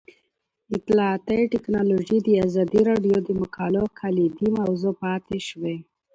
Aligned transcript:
اطلاعاتی 0.77 1.41
تکنالوژي 1.53 2.17
د 2.23 2.29
ازادي 2.47 2.81
راډیو 2.89 3.15
د 3.23 3.29
مقالو 3.41 3.83
کلیدي 3.99 4.47
موضوع 4.59 4.93
پاتې 5.03 5.37
شوی. 5.47 5.77